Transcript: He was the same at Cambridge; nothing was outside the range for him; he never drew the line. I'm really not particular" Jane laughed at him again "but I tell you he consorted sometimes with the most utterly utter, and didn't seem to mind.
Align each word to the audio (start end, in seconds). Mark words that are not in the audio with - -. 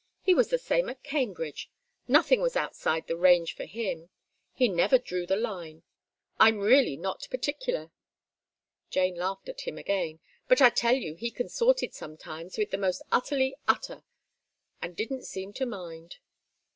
He 0.23 0.33
was 0.33 0.47
the 0.49 0.57
same 0.57 0.89
at 0.89 1.03
Cambridge; 1.03 1.69
nothing 2.07 2.41
was 2.41 2.55
outside 2.55 3.05
the 3.05 3.15
range 3.15 3.53
for 3.55 3.65
him; 3.65 4.09
he 4.51 4.67
never 4.67 4.97
drew 4.97 5.27
the 5.27 5.35
line. 5.35 5.83
I'm 6.39 6.57
really 6.57 6.97
not 6.97 7.27
particular" 7.29 7.91
Jane 8.89 9.13
laughed 9.13 9.47
at 9.47 9.61
him 9.61 9.77
again 9.77 10.19
"but 10.47 10.59
I 10.59 10.71
tell 10.71 10.95
you 10.95 11.13
he 11.13 11.29
consorted 11.29 11.93
sometimes 11.93 12.57
with 12.57 12.71
the 12.71 12.79
most 12.79 13.03
utterly 13.11 13.55
utter, 13.67 14.03
and 14.81 14.95
didn't 14.95 15.25
seem 15.27 15.53
to 15.53 15.67
mind. 15.67 16.15